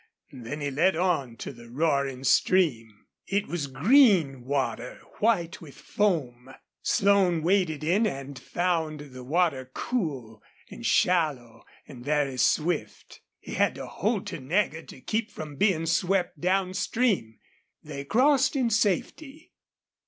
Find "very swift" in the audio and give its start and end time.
12.03-13.21